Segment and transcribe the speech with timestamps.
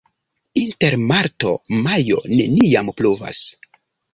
[0.61, 3.47] Inter marto-majo neniam pluvas.